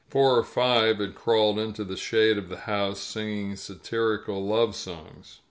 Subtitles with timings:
[0.09, 5.37] Four or five had crawled into the shade of the house, singing satirical love songs.